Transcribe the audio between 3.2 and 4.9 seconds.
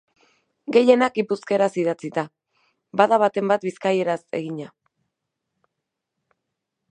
baten bat bizkaieraz egina.